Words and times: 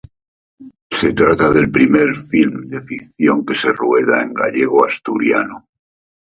Se 0.89 1.13
trata 1.13 1.51
del 1.51 1.69
primer 1.69 2.15
filme 2.17 2.65
de 2.65 2.81
ficción 2.81 3.45
que 3.45 3.53
se 3.53 3.71
rueda 3.71 4.23
en 4.23 4.33
gallego-asturiano. 4.33 5.67